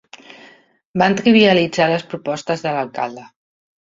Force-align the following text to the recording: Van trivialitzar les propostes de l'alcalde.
Van 1.01 1.17
trivialitzar 1.19 1.87
les 1.91 2.07
propostes 2.15 2.65
de 2.67 2.77
l'alcalde. 2.79 3.29